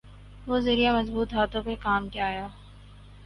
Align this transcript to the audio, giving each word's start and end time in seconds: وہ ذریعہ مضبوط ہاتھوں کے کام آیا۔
وہ 0.47 0.59
ذریعہ 0.59 0.93
مضبوط 0.95 1.33
ہاتھوں 1.33 1.61
کے 1.63 1.75
کام 1.81 2.07
آیا۔ 2.21 2.47